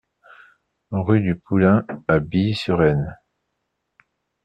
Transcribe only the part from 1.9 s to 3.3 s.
à Billy-sur-Aisne